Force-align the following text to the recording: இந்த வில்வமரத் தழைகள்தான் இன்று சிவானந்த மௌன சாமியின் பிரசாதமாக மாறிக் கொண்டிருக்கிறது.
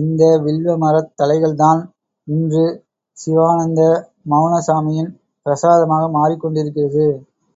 இந்த 0.00 0.22
வில்வமரத் 0.42 1.14
தழைகள்தான் 1.18 1.80
இன்று 2.26 2.66
சிவானந்த 3.18 3.80
மௌன 4.30 4.54
சாமியின் 4.68 5.10
பிரசாதமாக 5.46 6.10
மாறிக் 6.10 6.42
கொண்டிருக்கிறது. 6.42 7.06